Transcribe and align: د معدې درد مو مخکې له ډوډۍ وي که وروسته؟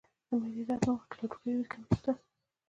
د 0.27 0.29
معدې 0.39 0.63
درد 0.67 0.83
مو 0.87 0.93
مخکې 0.97 1.15
له 1.19 1.25
ډوډۍ 1.31 1.53
وي 1.55 1.65
که 1.71 1.77
وروسته؟ 1.79 2.11